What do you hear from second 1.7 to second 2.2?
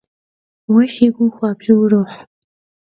vuroh.